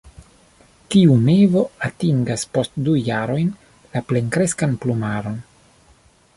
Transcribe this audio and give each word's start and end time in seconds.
Tiu 0.93 1.17
mevo 1.27 1.61
atingas 1.89 2.47
post 2.57 2.81
du 2.89 2.97
jarojn 3.09 3.53
la 3.93 4.05
plenkreskan 4.13 4.77
plumaron. 4.87 5.41